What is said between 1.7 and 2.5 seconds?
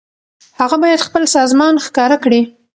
ښکاره کړي.